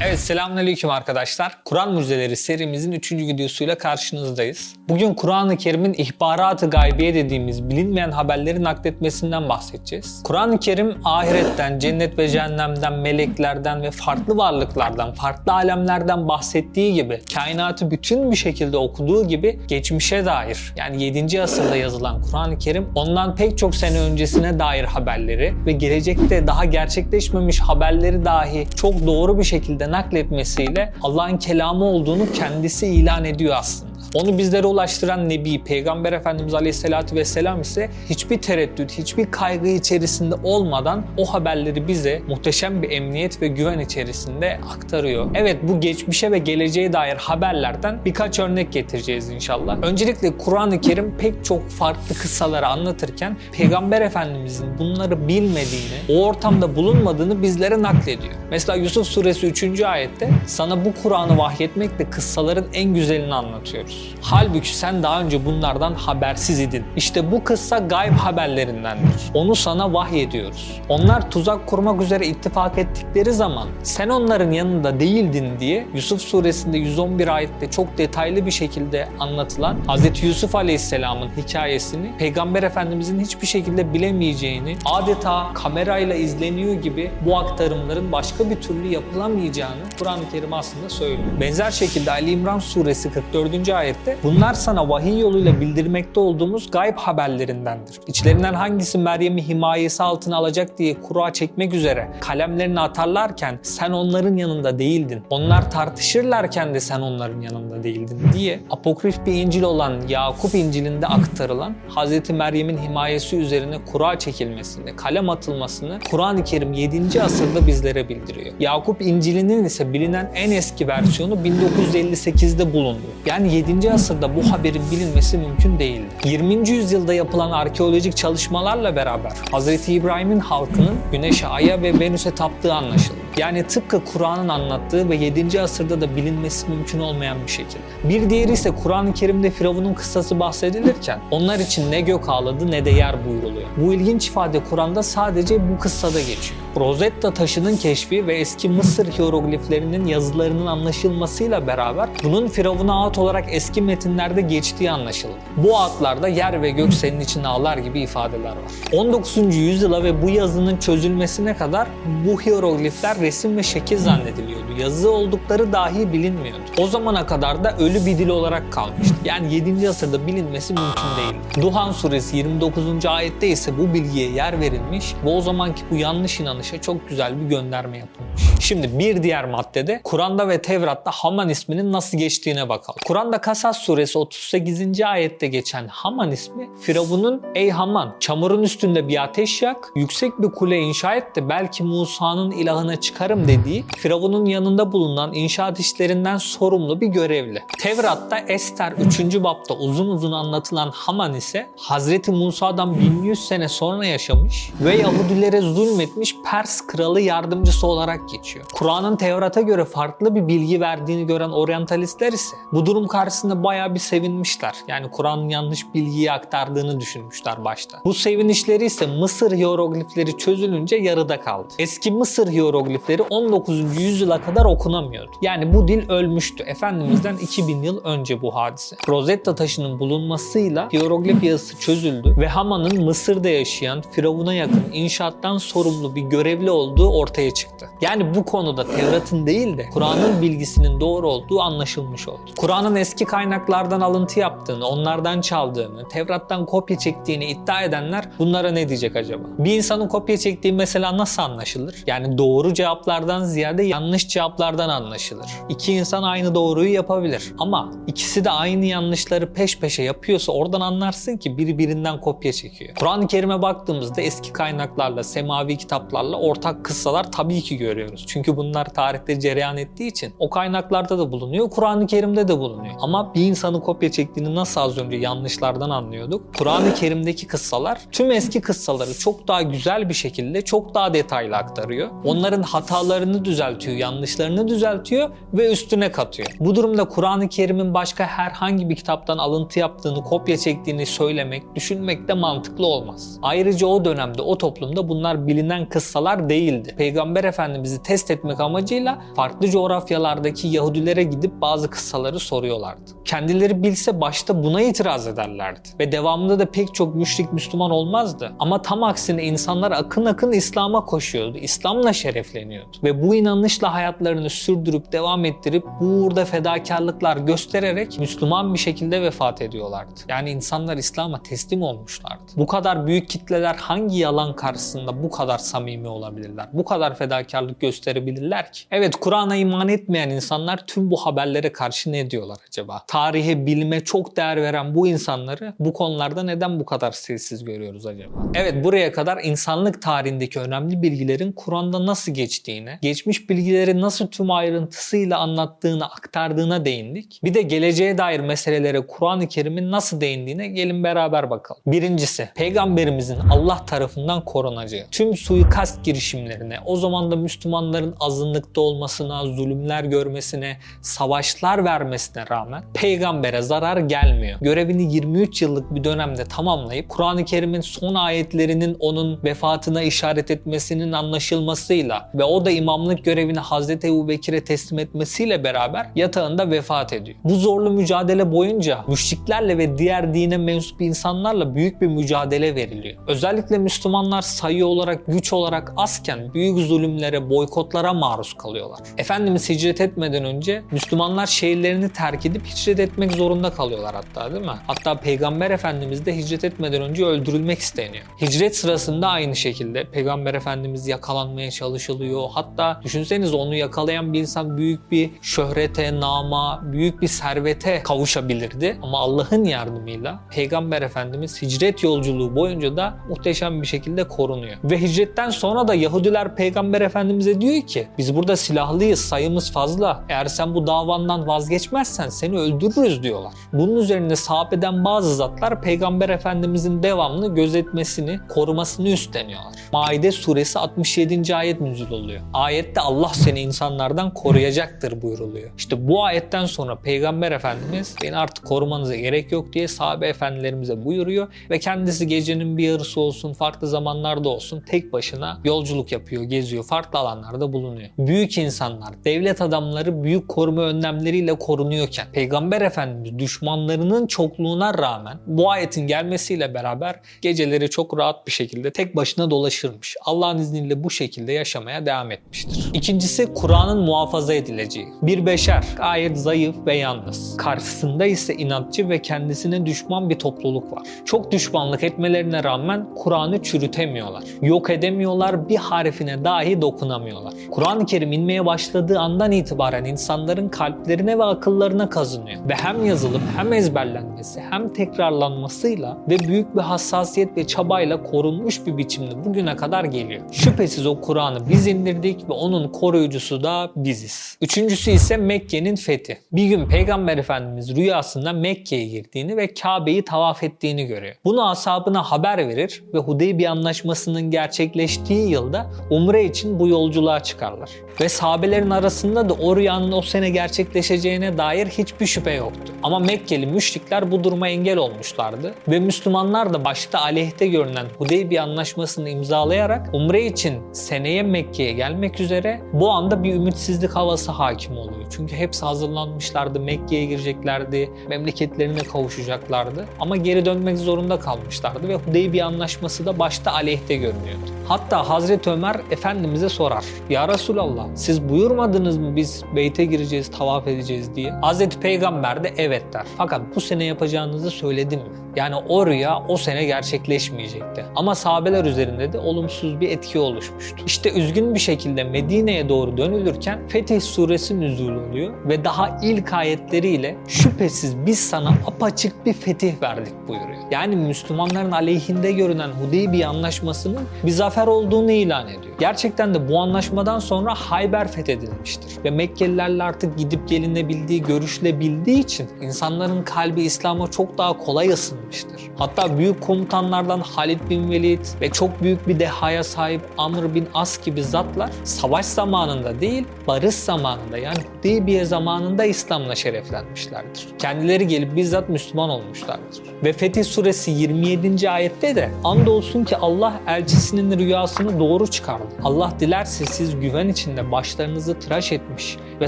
Evet 0.10 0.20
selamünaleyküm 0.20 0.90
arkadaşlar. 0.90 1.58
Kur'an 1.66 1.94
Mucizeleri 1.94 2.36
serimizin 2.36 2.92
3. 2.92 3.12
videosuyla 3.12 3.78
karşınızdayız. 3.78 4.76
Bugün 4.90 5.14
Kur'an-ı 5.14 5.58
Kerim'in 5.58 5.94
ihbaratı 5.94 6.70
gaybiye 6.70 7.14
dediğimiz 7.14 7.70
bilinmeyen 7.70 8.12
haberleri 8.12 8.64
nakletmesinden 8.64 9.50
bahsedeceğiz. 9.50 10.24
Kur'an-ı 10.24 10.60
Kerim 10.60 10.98
ahiretten, 11.06 11.80
cennet 11.80 12.18
ve 12.18 12.30
cehennemden, 12.30 12.94
meleklerden 12.94 13.82
ve 13.82 13.92
farklı 13.92 14.38
varlıklardan, 14.38 15.14
farklı 15.14 15.54
alemlerden 15.54 16.28
bahsettiği 16.28 16.94
gibi 16.94 17.22
kainatı 17.36 17.92
bütün 17.92 18.32
bir 18.32 18.36
şekilde 18.36 18.78
okuduğu 18.78 19.28
gibi 19.28 19.60
geçmişe 19.68 20.26
dair 20.26 20.74
yani 20.78 21.04
7. 21.04 21.42
asırda 21.42 21.76
yazılan 21.76 22.22
Kur'an-ı 22.22 22.58
Kerim 22.58 22.88
ondan 22.96 23.36
pek 23.36 23.58
çok 23.58 23.76
sene 23.76 24.00
öncesine 24.00 24.60
dair 24.60 24.84
haberleri 24.84 25.54
ve 25.66 25.72
gelecekte 25.72 26.48
daha 26.48 26.66
gerçekleşmemiş 26.66 27.60
haberleri 27.60 28.26
dahi 28.26 28.68
çok 28.76 29.08
doğru 29.08 29.40
bir 29.40 29.44
şekilde 29.44 29.92
nakletmesiyle 30.00 30.94
Allah'ın 31.02 31.38
kelamı 31.38 31.86
olduğunu 31.86 32.32
kendisi 32.32 32.88
ilan 32.88 33.26
ediyor 33.26 33.56
aslında. 33.58 33.90
Onu 34.14 34.38
bizlere 34.38 34.68
ulaştıran 34.68 35.30
Nebi, 35.30 35.64
Peygamber 35.64 36.14
Efendimiz 36.14 36.54
Aleyhisselatü 36.54 37.16
Vesselam 37.16 37.62
ise 37.62 37.90
hiçbir 38.10 38.42
tereddüt, 38.42 38.92
hiçbir 38.92 39.32
kaygı 39.32 39.68
içerisinde 39.68 40.36
olmadan 40.44 41.06
o 41.18 41.26
haberleri 41.26 41.88
bize 41.88 42.22
muhteşem 42.28 42.82
bir 42.82 42.92
emniyet 42.92 43.42
ve 43.42 43.48
güven 43.48 43.80
içerisinde 43.80 44.60
aktarıyor. 44.76 45.32
Evet 45.36 45.58
bu 45.64 45.80
geçmişe 45.80 46.32
ve 46.32 46.38
geleceğe 46.38 46.94
dair 46.94 47.16
haberlerden 47.16 48.00
birkaç 48.06 48.40
örnek 48.40 48.72
getireceğiz 48.72 49.30
inşallah. 49.30 49.78
Öncelikle 49.84 50.38
Kur'an-ı 50.38 50.82
Kerim 50.82 51.18
pek 51.18 51.46
çok 51.46 51.70
farklı 51.70 52.16
kıssaları 52.16 52.68
anlatırken 52.68 53.38
Peygamber 53.52 54.02
Efendimizin 54.02 54.78
bunları 54.80 55.28
bilmediğini, 55.28 56.00
o 56.10 56.26
ortamda 56.26 56.76
bulunmadığını 56.76 57.42
bizlere 57.42 57.82
naklediyor. 57.82 58.34
Mesela 58.52 58.76
Yusuf 58.76 59.08
suresi 59.08 59.48
3. 59.48 59.82
ayette 59.90 60.30
sana 60.48 60.86
bu 60.86 60.94
Kur'an'ı 61.04 61.38
vahyetmekle 61.38 62.10
kıssaların 62.10 62.66
en 62.74 62.94
güzelini 62.94 63.34
anlatıyoruz. 63.34 64.16
Halbuki 64.22 64.76
sen 64.76 65.04
daha 65.04 65.22
önce 65.22 65.46
bunlardan 65.46 65.94
habersiz 65.94 66.60
idin. 66.60 66.86
İşte 66.96 67.32
bu 67.32 67.44
kıssa 67.44 67.78
gayb 67.78 68.14
haberlerindendir. 68.14 69.32
Onu 69.34 69.56
sana 69.56 69.94
vahyediyoruz. 69.94 70.82
Onlar 70.90 71.32
tuzak 71.32 71.68
kurmak 71.68 72.02
üzere 72.02 72.28
ittifak 72.28 72.78
ettikleri 72.78 73.32
zaman 73.34 73.68
sen 73.84 74.10
onların 74.10 74.52
yanında 74.52 75.00
değildin 75.00 75.60
diye 75.60 75.88
Yusuf 75.94 76.22
suresinde 76.22 76.78
111 76.78 77.28
ayette 77.28 77.72
çok 77.72 77.98
detaylı 77.98 78.46
bir 78.46 78.52
şekilde 78.52 79.08
anlatılan 79.20 79.78
Hz. 79.88 80.24
Yusuf 80.24 80.56
Aleyhisselam'ın 80.56 81.30
hikayesini 81.38 82.18
Peygamber 82.18 82.64
Efendimizin 82.64 83.20
hiçbir 83.20 83.48
şekilde 83.48 83.94
bilemeyeceğini 83.94 84.78
adeta 84.86 85.48
kamerayla 85.54 86.16
izleniyor 86.16 86.74
gibi 86.74 87.12
bu 87.26 87.38
aktarımların 87.38 88.12
başka 88.12 88.50
bir 88.50 88.56
türlü 88.56 88.88
yapılamayacağını 88.88 89.79
Kur'an-ı 90.00 90.22
Kerim 90.32 90.54
aslında 90.54 90.90
söylüyor. 90.90 91.20
Benzer 91.42 91.72
şekilde 91.72 92.12
Ali 92.12 92.32
İmran 92.32 92.60
suresi 92.60 93.12
44. 93.12 93.70
ayette 93.70 94.18
bunlar 94.24 94.54
sana 94.54 94.90
vahiy 94.90 95.20
yoluyla 95.20 95.62
bildirmekte 95.62 96.20
olduğumuz 96.20 96.72
gayb 96.72 96.98
haberlerindendir. 96.98 98.00
İçlerinden 98.08 98.54
hangisi 98.54 98.98
Meryem'i 98.98 99.48
himayesi 99.48 100.04
altına 100.04 100.38
alacak 100.38 100.78
diye 100.78 101.02
kura 101.02 101.34
çekmek 101.34 101.74
üzere 101.74 102.08
kalemlerini 102.22 102.80
atarlarken 102.80 103.60
sen 103.62 103.92
onların 103.92 104.38
yanında 104.38 104.80
değildin. 104.80 105.24
Onlar 105.30 105.72
tartışırlarken 105.72 106.74
de 106.74 106.80
sen 106.80 107.02
onların 107.02 107.42
yanında 107.42 107.84
değildin 107.84 108.20
diye 108.34 108.60
apokrif 108.70 109.26
bir 109.26 109.34
İncil 109.34 109.64
olan 109.64 109.94
Yakup 110.08 110.56
İncil'inde 110.56 111.08
aktarılan 111.08 111.76
Hz. 111.96 112.30
Meryem'in 112.30 112.78
himayesi 112.78 113.38
üzerine 113.38 113.78
kura 113.92 114.20
çekilmesini, 114.20 114.96
kalem 114.96 115.30
atılmasını 115.30 116.00
Kur'an-ı 116.12 116.44
Kerim 116.44 116.74
7. 116.74 117.22
asırda 117.22 117.68
bizlere 117.68 118.10
bildiriyor. 118.10 118.56
Yakup 118.60 119.02
İncil'inin 119.02 119.69
ise 119.70 119.94
bilinen 119.94 120.32
en 120.36 120.52
eski 120.52 120.88
versiyonu 120.88 121.36
1958'de 121.36 122.74
bulundu. 122.74 123.02
Yani 123.26 123.56
7. 123.56 123.92
asırda 123.92 124.36
bu 124.36 124.52
haberin 124.52 124.82
bilinmesi 124.92 125.38
mümkün 125.38 125.80
değildi. 125.80 126.06
20. 126.24 126.70
yüzyılda 126.70 127.14
yapılan 127.14 127.52
arkeolojik 127.52 128.18
çalışmalarla 128.18 128.96
beraber 128.96 129.32
Hz. 129.54 129.90
İbrahim'in 129.90 130.40
halkının 130.40 130.96
Güneş'e, 131.12 131.48
Ay'a 131.48 131.82
ve 131.82 132.00
Venüs'e 132.00 132.36
taptığı 132.36 132.74
anlaşıldı. 132.74 133.29
Yani 133.40 133.64
tıpkı 133.64 134.04
Kur'an'ın 134.06 134.50
anlattığı 134.50 135.10
ve 135.10 135.16
7. 135.16 135.62
asırda 135.62 136.02
da 136.02 136.16
bilinmesi 136.16 136.70
mümkün 136.70 137.00
olmayan 137.00 137.38
bir 137.46 137.52
şekilde. 137.52 137.82
Bir 138.04 138.30
diğeri 138.30 138.52
ise 138.52 138.72
Kur'an-ı 138.72 139.14
Kerim'de 139.14 139.52
Firavun'un 139.52 139.94
kıssası 139.94 140.40
bahsedilirken 140.40 141.20
onlar 141.32 141.60
için 141.60 141.92
ne 141.92 142.02
gök 142.02 142.30
ağladı 142.30 142.72
ne 142.72 142.86
de 142.86 142.90
yer 142.90 143.16
buyruluyor. 143.26 143.68
Bu 143.78 143.94
ilginç 143.94 144.28
ifade 144.28 144.64
Kur'an'da 144.70 145.04
sadece 145.04 145.70
bu 145.70 145.80
kıssada 145.80 146.20
geçiyor. 146.20 146.60
Rosetta 146.78 147.34
taşının 147.34 147.78
keşfi 147.78 148.28
ve 148.28 148.36
eski 148.36 148.70
Mısır 148.70 149.08
hierogliflerinin 149.08 150.06
yazılarının 150.06 150.66
anlaşılmasıyla 150.66 151.68
beraber 151.68 152.10
bunun 152.24 152.48
Firavun'a 152.48 153.06
ait 153.06 153.18
olarak 153.18 153.46
eski 153.52 153.82
metinlerde 153.82 154.42
geçtiği 154.42 154.92
anlaşıldı. 154.92 155.34
Bu 155.58 155.80
atlarda 155.80 156.28
yer 156.28 156.62
ve 156.62 156.70
gök 156.70 156.94
senin 156.94 157.20
için 157.20 157.44
ağlar 157.44 157.78
gibi 157.78 158.02
ifadeler 158.02 158.50
var. 158.50 158.72
19. 158.94 159.56
yüzyıla 159.56 160.04
ve 160.04 160.22
bu 160.22 160.30
yazının 160.30 160.78
çözülmesine 160.78 161.58
kadar 161.58 161.88
bu 162.26 162.42
hieroglifler 162.42 163.22
resim 163.30 163.58
ve 163.58 163.64
şekil 163.64 163.98
zannediliyordu. 163.98 164.72
Yazı 164.80 165.12
oldukları 165.12 165.74
dahi 165.74 166.14
bilinmiyordu. 166.14 166.60
O 166.80 166.88
zamana 166.88 167.26
kadar 167.26 167.64
da 167.64 167.78
ölü 167.78 168.06
bir 168.06 168.18
dil 168.18 168.30
olarak 168.30 168.74
kalmıştı. 168.74 169.16
Yani 169.26 169.54
7. 169.54 169.90
asırda 169.90 170.28
bilinmesi 170.28 170.74
mümkün 170.74 171.04
değildi. 171.18 171.62
Duhan 171.62 171.92
suresi 171.92 172.38
29. 172.38 173.06
ayette 173.06 173.48
ise 173.48 173.78
bu 173.78 173.94
bilgiye 173.94 174.32
yer 174.32 174.60
verilmiş 174.60 175.14
ve 175.26 175.30
o 175.30 175.42
zamanki 175.42 175.82
bu 175.92 175.96
yanlış 175.96 176.40
inanışa 176.40 176.82
çok 176.82 177.10
güzel 177.10 177.42
bir 177.42 177.46
gönderme 177.46 177.98
yapılmış. 177.98 178.42
Şimdi 178.60 179.00
bir 179.00 179.24
diğer 179.24 179.46
maddede 179.46 180.02
Kur'an'da 180.04 180.48
ve 180.48 180.62
Tevrat'ta 180.62 181.12
Haman 181.12 181.50
isminin 181.50 181.92
nasıl 181.92 182.18
geçtiğine 182.18 182.70
bakalım. 182.70 183.00
Kur'an'da 183.06 183.42
Kasas 183.42 183.78
suresi 183.78 184.18
38. 184.18 185.02
ayette 185.02 185.48
geçen 185.48 185.88
Haman 185.88 186.32
ismi 186.32 186.70
Firavun'un 186.82 187.42
ey 187.56 187.70
Haman 187.70 188.16
çamurun 188.20 188.64
üstünde 188.64 189.08
bir 189.08 189.24
ateş 189.24 189.62
yak, 189.62 189.78
yüksek 189.96 190.42
bir 190.42 190.52
kule 190.52 190.80
inşa 190.80 191.16
et 191.16 191.36
de 191.36 191.50
belki 191.50 191.84
Musa'nın 191.84 192.52
ilahına 192.52 192.96
çıkarım 193.20 193.48
dediği 193.48 193.86
Firavun'un 193.98 194.46
yanında 194.46 194.92
bulunan 194.92 195.34
inşaat 195.34 195.80
işlerinden 195.80 196.38
sorumlu 196.38 197.02
bir 197.02 197.08
görevli. 197.08 197.64
Tevrat'ta 197.80 198.40
Ester 198.40 198.92
3. 198.92 199.44
bapta 199.44 199.74
uzun 199.74 200.08
uzun 200.08 200.32
anlatılan 200.32 200.92
Haman 200.94 201.34
ise 201.34 201.70
Hazreti 201.78 202.32
Musa'dan 202.32 203.00
1100 203.00 203.48
sene 203.48 203.70
sonra 203.70 204.06
yaşamış 204.06 204.72
ve 204.82 204.96
Yahudilere 204.96 205.62
zulmetmiş 205.62 206.36
Pers 206.46 206.82
kralı 206.82 207.22
yardımcısı 207.22 207.88
olarak 207.88 208.30
geçiyor. 208.30 208.66
Kur'an'ın 208.74 209.16
Tevrat'a 209.16 209.62
göre 209.62 209.86
farklı 209.86 210.36
bir 210.36 210.48
bilgi 210.48 210.82
verdiğini 210.82 211.28
gören 211.28 211.50
oryantalistler 211.50 212.34
ise 212.34 212.56
bu 212.72 212.86
durum 212.86 213.08
karşısında 213.08 213.64
bayağı 213.64 213.94
bir 213.94 214.00
sevinmişler. 214.00 214.76
Yani 214.88 215.12
Kur'an'ın 215.12 215.50
yanlış 215.50 215.94
bilgiyi 215.94 216.32
aktardığını 216.32 217.00
düşünmüşler 217.00 217.66
başta. 217.66 218.02
Bu 218.06 218.14
sevinişleri 218.14 218.86
ise 218.86 219.08
Mısır 219.08 219.52
hieroglifleri 219.52 220.38
çözülünce 220.38 220.96
yarıda 220.96 221.42
kaldı. 221.42 221.74
Eski 221.80 222.12
Mısır 222.12 222.48
hieroglifleri 222.48 223.09
19. 223.30 223.98
yüzyıla 223.98 224.42
kadar 224.42 224.66
okunamıyordu. 224.66 225.32
Yani 225.42 225.74
bu 225.74 225.88
dil 225.88 226.10
ölmüştü. 226.10 226.64
Efendimiz'den 226.64 227.38
2000 227.38 227.84
yıl 227.84 228.04
önce 228.04 228.42
bu 228.42 228.56
hadise. 228.56 228.96
Rosetta 229.08 229.56
taşının 229.56 230.00
bulunmasıyla 230.00 230.90
hieroglif 230.94 231.44
yazısı 231.44 231.80
çözüldü 231.80 232.36
ve 232.40 232.48
Haman'ın 232.48 233.06
Mısır'da 233.06 233.50
yaşayan 233.50 234.02
Firavun'a 234.12 234.54
yakın 234.54 234.84
inşaattan 234.94 235.58
sorumlu 235.58 236.16
bir 236.16 236.22
görevli 236.22 236.72
olduğu 236.72 237.10
ortaya 237.10 237.52
çıktı. 237.54 237.90
Yani 238.02 238.36
bu 238.36 238.46
konuda 238.46 238.86
Tevrat'ın 238.88 239.48
değil 239.48 239.78
de 239.78 239.90
Kur'an'ın 239.94 240.42
bilgisinin 240.42 241.00
doğru 241.00 241.28
olduğu 241.28 241.62
anlaşılmış 241.62 242.28
oldu. 242.28 242.40
Kur'an'ın 242.58 242.96
eski 242.96 243.26
kaynaklardan 243.26 244.02
alıntı 244.02 244.40
yaptığını, 244.40 244.88
onlardan 244.88 245.42
çaldığını, 245.42 246.08
Tevrat'tan 246.08 246.66
kopya 246.66 246.98
çektiğini 246.98 247.46
iddia 247.46 247.84
edenler 247.84 248.30
bunlara 248.40 248.72
ne 248.72 248.90
diyecek 248.90 249.16
acaba? 249.16 249.44
Bir 249.58 249.76
insanın 249.76 250.08
kopya 250.08 250.38
çektiği 250.38 250.74
mesela 250.74 251.18
nasıl 251.18 251.42
anlaşılır? 251.42 251.96
Yani 252.08 252.38
doğru 252.38 252.74
cevaplardan 252.90 253.44
ziyade 253.44 253.84
yanlış 253.84 254.28
cevaplardan 254.28 254.90
anlaşılır. 254.90 255.46
İki 255.70 255.94
insan 255.94 256.24
aynı 256.24 256.56
doğruyu 256.56 256.94
yapabilir 256.94 257.54
ama 257.60 257.92
ikisi 258.08 258.46
de 258.46 258.50
aynı 258.50 258.86
yanlışları 258.86 259.54
peş 259.54 259.80
peşe 259.80 260.04
yapıyorsa 260.04 260.52
oradan 260.52 260.82
anlarsın 260.82 261.38
ki 261.38 261.58
biri 261.58 261.78
birinden 261.78 262.22
kopya 262.22 262.54
çekiyor. 262.54 262.96
Kur'an-ı 263.00 263.28
Kerim'e 263.28 263.62
baktığımızda 263.62 264.22
eski 264.22 264.54
kaynaklarla, 264.54 265.24
semavi 265.24 265.78
kitaplarla 265.78 266.38
ortak 266.38 266.86
kıssalar 266.86 267.32
tabii 267.32 267.62
ki 267.62 267.78
görüyoruz. 267.78 268.26
Çünkü 268.28 268.58
bunlar 268.58 268.86
tarihte 268.86 269.40
cereyan 269.40 269.78
ettiği 269.78 270.08
için 270.08 270.34
o 270.40 270.50
kaynaklarda 270.50 271.20
da 271.20 271.32
bulunuyor, 271.32 271.70
Kur'an-ı 271.70 272.08
Kerim'de 272.08 272.48
de 272.48 272.58
bulunuyor. 272.58 272.96
Ama 273.00 273.36
bir 273.36 273.42
insanı 273.42 273.82
kopya 273.82 274.12
çektiğini 274.12 274.56
nasıl 274.56 274.82
az 274.82 274.98
önce 274.98 275.18
yanlışlardan 275.18 275.90
anlıyorduk? 275.90 276.56
Kur'an-ı 276.58 276.94
Kerim'deki 276.94 277.48
kıssalar 277.48 278.00
tüm 278.12 278.32
eski 278.32 278.62
kıssaları 278.62 279.18
çok 279.18 279.48
daha 279.48 279.62
güzel 279.62 280.10
bir 280.10 280.14
şekilde, 280.14 280.62
çok 280.62 280.96
daha 280.96 281.14
detaylı 281.14 281.56
aktarıyor. 281.58 282.10
Onların 282.24 282.62
hatalarını 282.80 283.46
düzeltiyor, 283.46 283.98
yanlışlarını 283.98 284.68
düzeltiyor 284.68 285.30
ve 285.54 285.72
üstüne 285.72 286.12
katıyor. 286.12 286.48
Bu 286.60 286.76
durumda 286.76 287.06
Kur'an-ı 287.06 287.50
Kerim'in 287.50 287.94
başka 287.94 288.26
herhangi 288.26 288.90
bir 288.90 288.96
kitaptan 288.96 289.38
alıntı 289.38 289.80
yaptığını, 289.80 290.24
kopya 290.24 290.58
çektiğini 290.58 291.06
söylemek, 291.06 291.64
düşünmek 291.76 292.28
de 292.28 292.34
mantıklı 292.34 292.86
olmaz. 292.86 293.38
Ayrıca 293.42 293.88
o 293.88 294.06
dönemde, 294.06 294.42
o 294.42 294.58
toplumda 294.58 295.10
bunlar 295.10 295.48
bilinen 295.48 295.90
kıssalar 295.90 296.50
değildi. 296.50 296.96
Peygamber 296.98 297.44
Efendimiz'i 297.44 298.04
test 298.04 298.32
etmek 298.32 298.60
amacıyla 298.60 299.22
farklı 299.36 299.70
coğrafyalardaki 299.70 300.68
Yahudilere 300.68 301.24
gidip 301.24 301.62
bazı 301.62 301.90
kıssaları 301.90 302.40
soruyorlardı. 302.40 303.12
Kendileri 303.26 303.84
bilse 303.84 304.22
başta 304.22 304.64
buna 304.64 304.82
itiraz 304.82 305.28
ederlerdi. 305.28 305.90
Ve 306.00 306.12
devamında 306.12 306.60
da 306.60 306.66
pek 306.66 306.96
çok 306.96 307.16
müşrik 307.16 307.54
Müslüman 307.54 307.92
olmazdı. 307.92 308.52
Ama 308.60 308.82
tam 308.82 309.04
aksine 309.04 309.44
insanlar 309.44 309.92
akın 309.92 310.26
akın 310.26 310.52
İslam'a 310.52 311.06
koşuyordu. 311.06 311.58
İslam'la 311.58 312.14
şerefleniyordu. 312.14 312.69
Ve 313.04 313.24
bu 313.24 313.36
inanışla 313.36 313.94
hayatlarını 313.94 314.50
sürdürüp 314.50 315.12
devam 315.12 315.46
ettirip 315.46 315.84
bu 316.02 316.06
uğurda 316.06 316.46
fedakarlıklar 316.46 317.38
göstererek 317.38 318.20
Müslüman 318.20 318.74
bir 318.74 318.80
şekilde 318.80 319.22
vefat 319.22 319.62
ediyorlardı. 319.62 320.20
Yani 320.28 320.50
insanlar 320.50 320.98
İslam'a 320.98 321.44
teslim 321.44 321.82
olmuşlardı. 321.82 322.52
Bu 322.58 322.68
kadar 322.68 323.08
büyük 323.08 323.30
kitleler 323.30 323.76
hangi 323.76 324.18
yalan 324.18 324.56
karşısında 324.56 325.24
bu 325.24 325.30
kadar 325.30 325.58
samimi 325.58 326.08
olabilirler? 326.08 326.70
Bu 326.74 326.86
kadar 326.86 327.16
fedakarlık 327.16 327.80
gösterebilirler 327.82 328.74
ki? 328.74 328.82
Evet 328.92 329.16
Kur'an'a 329.16 329.56
iman 329.56 329.90
etmeyen 329.90 330.30
insanlar 330.30 330.88
tüm 330.88 331.12
bu 331.12 331.18
haberlere 331.18 331.72
karşı 331.72 332.12
ne 332.12 332.32
diyorlar 332.32 332.58
acaba? 332.68 333.04
Tarihe, 333.08 333.66
bilime 333.66 334.00
çok 334.00 334.38
değer 334.38 334.58
veren 334.58 334.96
bu 334.96 335.08
insanları 335.08 335.74
bu 335.80 335.94
konularda 335.94 336.44
neden 336.44 336.80
bu 336.80 336.86
kadar 336.86 337.12
sessiz 337.12 337.66
görüyoruz 337.66 338.06
acaba? 338.06 338.34
Evet 338.56 338.84
buraya 338.84 339.12
kadar 339.12 339.44
insanlık 339.44 340.02
tarihindeki 340.02 340.60
önemli 340.60 341.02
bilgilerin 341.02 341.52
Kur'an'da 341.52 342.06
nasıl 342.06 342.34
geçtiğine, 342.60 343.00
geçmiş 343.02 343.50
bilgileri 343.50 344.02
nasıl 344.02 344.28
tüm 344.28 344.52
ayrıntısıyla 344.52 345.40
anlattığını, 345.40 346.06
aktardığına 346.06 346.86
değindik. 346.86 347.40
Bir 347.44 347.54
de 347.54 347.62
geleceğe 347.62 348.18
dair 348.18 348.40
meselelere 348.40 349.08
Kur'an-ı 349.08 349.48
Kerim'in 349.48 349.92
nasıl 349.92 350.22
değindiğine 350.22 350.68
gelin 350.68 351.04
beraber 351.04 351.50
bakalım. 351.50 351.82
Birincisi, 351.86 352.50
peygamberimizin 352.56 353.40
Allah 353.52 353.86
tarafından 353.86 354.46
korunacağı. 354.46 355.06
Tüm 355.12 355.38
suikast 355.38 356.06
girişimlerine, 356.06 356.78
o 356.86 356.96
zaman 356.96 357.32
da 357.32 357.36
Müslümanların 357.36 358.16
azınlıkta 358.20 358.82
olmasına, 358.82 359.46
zulümler 359.46 360.04
görmesine, 360.04 360.78
savaşlar 361.02 361.86
vermesine 361.86 362.44
rağmen 362.52 362.84
peygambere 362.94 363.62
zarar 363.62 363.98
gelmiyor. 363.98 364.60
Görevini 364.62 365.14
23 365.14 365.62
yıllık 365.62 365.96
bir 365.96 366.04
dönemde 366.04 366.44
tamamlayıp 366.44 367.10
Kur'an-ı 367.10 367.46
Kerim'in 367.46 367.82
son 367.82 368.16
ayetlerinin 368.16 368.98
onun 369.00 369.44
vefatına 369.44 370.02
işaret 370.02 370.52
etmesinin 370.52 371.12
anlaşılmasıyla 371.12 372.32
ve 372.36 372.44
o 372.50 372.66
da 372.66 372.72
imamlık 372.72 373.26
görevini 373.26 373.60
Hazreti 373.60 374.08
Ebu 374.08 374.28
Bekir'e 374.28 374.64
teslim 374.64 375.00
etmesiyle 375.00 375.64
beraber 375.64 376.10
yatağında 376.16 376.72
vefat 376.72 377.14
ediyor. 377.14 377.38
Bu 377.44 377.56
zorlu 377.56 377.92
mücadele 377.92 378.52
boyunca 378.52 379.06
müşriklerle 379.08 379.78
ve 379.78 379.98
diğer 379.98 380.34
dine 380.34 380.58
mensup 380.58 381.02
insanlarla 381.02 381.76
büyük 381.76 382.02
bir 382.02 382.08
mücadele 382.08 382.76
veriliyor. 382.76 383.16
Özellikle 383.28 383.78
Müslümanlar 383.78 384.42
sayı 384.42 384.86
olarak, 384.86 385.28
güç 385.28 385.54
olarak 385.54 385.94
azken 385.98 386.54
büyük 386.54 386.80
zulümlere, 386.80 387.50
boykotlara 387.50 388.14
maruz 388.14 388.54
kalıyorlar. 388.54 389.00
Efendimiz 389.18 389.70
hicret 389.70 390.02
etmeden 390.02 390.46
önce 390.46 390.84
Müslümanlar 390.92 391.48
şehirlerini 391.48 392.14
terk 392.14 392.46
edip 392.46 392.66
hicret 392.66 393.00
etmek 393.00 393.32
zorunda 393.32 393.70
kalıyorlar 393.70 394.16
hatta 394.16 394.54
değil 394.54 394.66
mi? 394.66 394.80
Hatta 394.88 395.16
Peygamber 395.16 395.72
Efendimiz 395.72 396.26
de 396.26 396.38
hicret 396.38 396.64
etmeden 396.64 397.02
önce 397.02 397.26
öldürülmek 397.26 397.80
isteniyor. 397.80 398.24
Hicret 398.42 398.76
sırasında 398.76 399.28
aynı 399.28 399.56
şekilde 399.56 400.04
Peygamber 400.04 400.54
Efendimiz 400.54 401.08
yakalanmaya 401.08 401.72
çalışılıyor. 401.72 402.39
Hatta 402.48 403.02
düşünseniz 403.04 403.54
onu 403.54 403.76
yakalayan 403.76 404.34
bir 404.34 404.40
insan 404.40 404.78
büyük 404.78 405.12
bir 405.12 405.32
şöhrete, 405.42 406.20
nama, 406.20 406.82
büyük 406.84 407.22
bir 407.22 407.28
servete 407.28 408.04
kavuşabilirdi. 408.04 408.98
Ama 409.02 409.20
Allah'ın 409.20 409.64
yardımıyla 409.64 410.40
Peygamber 410.52 411.02
Efendimiz 411.02 411.62
hicret 411.62 412.04
yolculuğu 412.04 412.56
boyunca 412.56 412.98
da 412.98 413.18
muhteşem 413.30 413.82
bir 413.82 413.88
şekilde 413.88 414.28
korunuyor. 414.28 414.78
Ve 414.84 415.02
hicretten 415.02 415.50
sonra 415.50 415.88
da 415.88 415.96
Yahudiler 415.96 416.56
Peygamber 416.56 417.02
Efendimiz'e 417.02 417.62
diyor 417.62 417.88
ki 417.88 418.08
biz 418.18 418.36
burada 418.36 418.56
silahlıyız, 418.56 419.20
sayımız 419.20 419.72
fazla. 419.72 420.24
Eğer 420.30 420.46
sen 420.46 420.76
bu 420.76 420.88
davandan 420.88 421.48
vazgeçmezsen 421.48 422.30
seni 422.30 422.60
öldürürüz 422.60 423.24
diyorlar. 423.24 423.54
Bunun 423.74 423.96
üzerine 423.96 424.36
sahabeden 424.36 425.06
bazı 425.06 425.36
zatlar 425.36 425.82
Peygamber 425.82 426.30
Efendimiz'in 426.30 427.04
devamlı 427.04 427.56
gözetmesini, 427.56 428.40
korumasını 428.50 429.10
üstleniyorlar. 429.10 429.74
Maide 429.94 430.32
suresi 430.32 430.80
67. 430.80 431.56
ayet 431.56 431.82
nüzul 431.82 432.12
oluyor. 432.12 432.29
Ayette 432.54 433.02
Allah 433.02 433.32
seni 433.34 433.62
insanlardan 433.62 434.34
koruyacaktır 434.34 435.22
buyuruluyor. 435.22 435.72
İşte 435.78 436.08
bu 436.08 436.24
ayetten 436.24 436.66
sonra 436.66 436.96
Peygamber 436.96 437.52
Efendimiz 437.52 438.16
beni 438.24 438.38
artık 438.38 438.66
korumanıza 438.66 439.16
gerek 439.16 439.52
yok 439.52 439.74
diye 439.74 439.88
sahabe 439.88 440.28
efendilerimize 440.28 441.06
buyuruyor 441.06 441.48
ve 441.70 441.80
kendisi 441.80 442.28
gecenin 442.28 442.78
bir 442.78 442.84
yarısı 442.84 443.20
olsun, 443.20 443.54
farklı 443.54 443.88
zamanlarda 443.88 444.50
olsun 444.50 444.84
tek 444.88 445.14
başına 445.14 445.60
yolculuk 445.64 446.12
yapıyor, 446.12 446.44
geziyor, 446.44 446.84
farklı 446.84 447.20
alanlarda 447.20 447.74
bulunuyor. 447.74 448.10
Büyük 448.18 448.58
insanlar, 448.58 449.24
devlet 449.26 449.62
adamları 449.62 450.24
büyük 450.24 450.50
koruma 450.50 450.82
önlemleriyle 450.82 451.60
korunuyorken 451.60 452.28
Peygamber 452.34 452.82
Efendimiz 452.82 453.40
düşmanlarının 453.40 454.28
çokluğuna 454.28 454.98
rağmen 454.98 455.38
bu 455.48 455.72
ayetin 455.72 456.08
gelmesiyle 456.08 456.74
beraber 456.74 457.20
geceleri 457.42 457.90
çok 457.90 458.18
rahat 458.18 458.48
bir 458.48 458.52
şekilde 458.52 458.92
tek 458.92 459.16
başına 459.16 459.52
dolaşırmış. 459.52 460.16
Allah'ın 460.26 460.58
izniyle 460.58 461.04
bu 461.04 461.10
şekilde 461.10 461.52
yaşamaya 461.52 462.06
devam 462.20 462.32
etmiştir. 462.32 462.92
İkincisi 462.94 463.54
Kur'an'ın 463.54 464.00
muhafaza 464.00 464.54
edileceği. 464.54 465.08
Bir 465.22 465.46
beşer 465.46 465.84
gayet 465.98 466.38
zayıf 466.38 466.76
ve 466.86 466.96
yalnız. 466.96 467.58
Karşısında 467.58 468.26
ise 468.26 468.56
inatçı 468.56 469.10
ve 469.10 469.22
kendisine 469.22 469.86
düşman 469.86 470.30
bir 470.30 470.40
topluluk 470.40 470.94
var. 470.94 471.04
Çok 471.26 471.52
düşmanlık 471.52 472.04
etmelerine 472.04 472.64
rağmen 472.64 473.08
Kur'an'ı 473.16 473.64
çürütemiyorlar. 473.64 474.44
Yok 474.62 474.90
edemiyorlar, 474.90 475.70
bir 475.70 475.76
harfine 475.76 476.44
dahi 476.44 476.82
dokunamıyorlar. 476.82 477.54
Kur'an-ı 477.72 478.06
Kerim 478.06 478.32
inmeye 478.32 478.66
başladığı 478.66 479.20
andan 479.20 479.52
itibaren 479.52 480.06
insanların 480.06 480.70
kalplerine 480.70 481.38
ve 481.38 481.44
akıllarına 481.44 482.10
kazınıyor. 482.10 482.70
Ve 482.70 482.74
hem 482.74 483.06
yazılıp 483.06 483.42
hem 483.58 483.74
ezberlenmesi 483.74 484.62
hem 484.70 484.94
tekrarlanmasıyla 484.94 486.18
ve 486.30 486.40
büyük 486.40 486.76
bir 486.76 486.82
hassasiyet 486.82 487.58
ve 487.58 487.68
çabayla 487.68 488.24
korunmuş 488.24 488.86
bir 488.86 488.98
biçimde 488.98 489.46
bugüne 489.46 489.76
kadar 489.76 490.04
geliyor. 490.04 490.42
Şüphesiz 490.52 491.06
o 491.06 491.22
Kur'an'ı 491.22 491.70
biz 491.70 491.88
indirdik 492.00 492.50
ve 492.50 492.54
onun 492.54 492.88
koruyucusu 492.88 493.64
da 493.64 493.92
biziz. 493.96 494.58
Üçüncüsü 494.62 495.12
ise 495.12 495.38
Mekke'nin 495.38 495.96
fethi. 495.96 496.38
Bir 496.52 496.66
gün 496.66 496.86
Peygamber 496.86 497.38
Efendimiz 497.38 497.96
rüyasında 497.96 498.54
Mekke'ye 498.54 499.08
girdiğini 499.08 499.58
ve 499.58 499.74
Kabe'yi 499.74 500.26
tavaf 500.26 500.64
ettiğini 500.64 501.06
görüyor. 501.06 501.36
Bunu 501.46 501.70
ashabına 501.70 502.24
haber 502.24 502.58
verir 502.58 503.04
ve 503.14 503.18
Hudeybiye 503.20 503.70
Anlaşması'nın 503.70 504.52
gerçekleştiği 504.52 505.50
yılda 505.50 505.92
Umre 506.10 506.44
için 506.44 506.80
bu 506.80 506.88
yolculuğa 506.88 507.40
çıkarlar. 507.40 507.90
Ve 508.22 508.30
sahabelerin 508.30 508.90
arasında 508.90 509.50
da 509.50 509.54
o 509.54 509.76
rüyanın 509.76 510.12
o 510.12 510.22
sene 510.22 510.50
gerçekleşeceğine 510.50 511.58
dair 511.58 511.88
hiçbir 511.88 512.26
şüphe 512.26 512.52
yoktu. 512.52 512.94
Ama 513.04 513.20
Mekkeli 513.20 513.66
müşrikler 513.66 514.32
bu 514.32 514.44
duruma 514.44 514.68
engel 514.70 514.98
olmuşlardı 514.98 515.74
ve 515.88 516.00
Müslümanlar 516.00 516.74
da 516.74 516.86
başta 516.86 517.22
aleyhte 517.22 517.68
görünen 517.68 518.06
Hudeybiye 518.18 518.62
Anlaşması'nı 518.62 519.30
imzalayarak 519.30 520.10
Umre 520.14 520.46
için 520.46 520.94
seneye 520.94 521.44
Mekke'ye 521.44 521.89
gelmek 521.92 522.40
üzere 522.40 522.82
bu 522.94 523.12
anda 523.12 523.44
bir 523.44 523.54
ümitsizlik 523.56 524.12
havası 524.12 524.52
hakim 524.52 524.98
oluyor. 524.98 525.26
Çünkü 525.30 525.56
hepsi 525.56 525.86
hazırlanmışlardı, 525.86 526.80
Mekke'ye 526.80 527.26
gireceklerdi, 527.26 528.12
memleketlerine 528.30 529.00
kavuşacaklardı. 529.00 530.06
Ama 530.20 530.38
geri 530.38 530.66
dönmek 530.66 530.98
zorunda 530.98 531.40
kalmışlardı 531.40 532.08
ve 532.08 532.16
Hudeybiye 532.16 532.64
Anlaşması 532.64 533.26
da 533.26 533.40
başta 533.40 533.72
aleyhte 533.72 534.16
görünüyordu. 534.16 534.70
Hatta 534.88 535.30
Hazreti 535.30 535.70
Ömer 535.70 535.96
Efendimiz'e 536.12 536.70
sorar. 536.70 537.06
Ya 537.30 537.48
Resulallah 537.48 538.08
siz 538.16 538.50
buyurmadınız 538.50 539.18
mı 539.18 539.36
biz 539.36 539.64
beyte 539.76 540.06
gireceğiz, 540.06 540.52
tavaf 540.52 540.88
edeceğiz 540.88 541.36
diye. 541.36 541.52
Hazreti 541.52 542.00
Peygamber 542.00 542.64
de 542.64 542.74
evet 542.78 543.14
der. 543.14 543.26
Fakat 543.38 543.62
bu 543.76 543.82
sene 543.82 544.04
yapacağınızı 544.04 544.72
söyledim 544.72 545.20
mi? 545.20 545.26
Yani 545.56 545.76
o 545.76 546.08
rüya 546.08 546.44
o 546.48 546.58
sene 546.58 546.86
gerçekleşmeyecekti. 546.86 548.06
Ama 548.16 548.36
sahabeler 548.36 548.86
üzerinde 548.86 549.34
de 549.34 549.40
olumsuz 549.40 550.02
bir 550.02 550.10
etki 550.10 550.40
oluşmuştu. 550.40 551.04
İşte 551.06 551.32
üzgün 551.32 551.76
bir 551.76 551.79
şekilde 551.80 552.24
Medine'ye 552.24 552.90
doğru 552.90 553.18
dönülürken 553.18 553.88
Fetih 553.88 554.22
suresi 554.22 554.80
nüzul 554.80 555.16
oluyor 555.16 555.54
ve 555.70 555.84
daha 555.84 556.20
ilk 556.24 556.54
ayetleriyle 556.54 557.36
şüphesiz 557.48 558.26
biz 558.26 558.40
sana 558.40 558.70
apaçık 558.88 559.46
bir 559.46 559.54
fetih 559.54 560.02
verdik 560.02 560.34
buyuruyor. 560.48 560.80
Yani 560.92 561.16
Müslümanların 561.16 561.92
aleyhinde 561.92 562.52
görünen 562.52 562.90
Hudeybiye 562.90 563.48
anlaşmasının 563.48 564.24
bir 564.44 564.52
zafer 564.52 564.88
olduğunu 564.88 565.32
ilan 565.32 565.68
ediyor. 565.68 565.89
Gerçekten 566.00 566.54
de 566.54 566.70
bu 566.70 566.80
anlaşmadan 566.80 567.40
sonra 567.40 567.76
Hayber 567.76 568.32
fethedilmiştir. 568.32 569.24
Ve 569.26 569.32
Mekkelilerle 569.32 570.04
artık 570.04 570.38
gidip 570.38 570.70
gelinebildiği, 570.70 571.44
görüşülebildiği 571.44 572.40
için 572.40 572.68
insanların 572.82 573.44
kalbi 573.44 573.82
İslam'a 573.82 574.32
çok 574.32 574.58
daha 574.58 574.78
kolay 574.78 575.10
ısınmıştır. 575.10 575.82
Hatta 575.98 576.38
büyük 576.38 576.62
komutanlardan 576.62 577.40
Halid 577.40 577.80
bin 577.90 578.12
Velid 578.12 578.46
ve 578.62 578.70
çok 578.70 579.02
büyük 579.02 579.28
bir 579.28 579.40
dehaya 579.40 579.84
sahip 579.84 580.22
Amr 580.38 580.76
bin 580.76 580.88
As 580.94 581.26
gibi 581.26 581.44
zatlar 581.44 581.90
savaş 582.04 582.46
zamanında 582.46 583.22
değil, 583.22 583.46
barış 583.68 583.96
zamanında 583.96 584.58
yani 584.58 584.78
Hudeybiye 584.98 585.46
zamanında 585.46 586.06
İslam'la 586.06 586.56
şereflenmişlerdir. 586.56 587.68
Kendileri 587.80 588.28
gelip 588.28 588.56
bizzat 588.56 588.90
Müslüman 588.90 589.30
olmuşlardır. 589.30 590.00
Ve 590.24 590.34
Fetih 590.34 590.64
suresi 590.64 591.12
27. 591.12 591.90
ayette 591.90 592.36
de 592.36 592.50
andolsun 592.64 593.24
ki 593.24 593.38
Allah 593.38 593.74
elçisinin 593.88 594.60
rüyasını 594.60 595.20
doğru 595.20 595.48
çıkardı. 595.48 595.89
Allah 596.04 596.34
dilerse 596.40 596.86
siz 596.86 597.20
güven 597.20 597.48
içinde 597.48 597.92
başlarınızı 597.92 598.60
tıraş 598.60 598.92
etmiş 598.92 599.38
ve 599.62 599.68